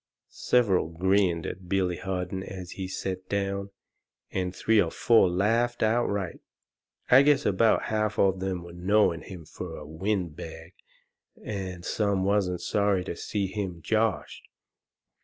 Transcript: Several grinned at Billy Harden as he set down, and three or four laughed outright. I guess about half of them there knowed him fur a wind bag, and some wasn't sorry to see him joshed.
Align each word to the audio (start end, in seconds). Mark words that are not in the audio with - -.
Several 0.47 0.87
grinned 0.89 1.45
at 1.45 1.69
Billy 1.69 1.97
Harden 1.97 2.41
as 2.41 2.71
he 2.71 2.87
set 2.87 3.29
down, 3.29 3.69
and 4.31 4.51
three 4.55 4.81
or 4.81 4.89
four 4.89 5.29
laughed 5.29 5.83
outright. 5.83 6.39
I 7.11 7.21
guess 7.21 7.45
about 7.45 7.83
half 7.83 8.17
of 8.17 8.39
them 8.39 8.63
there 8.63 8.73
knowed 8.73 9.21
him 9.25 9.45
fur 9.45 9.75
a 9.75 9.85
wind 9.85 10.35
bag, 10.35 10.73
and 11.45 11.85
some 11.85 12.23
wasn't 12.23 12.61
sorry 12.61 13.03
to 13.03 13.15
see 13.15 13.45
him 13.45 13.83
joshed. 13.83 14.47